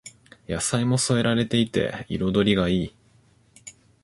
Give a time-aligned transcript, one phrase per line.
[0.49, 2.95] 野菜も添えられていて彩りがいい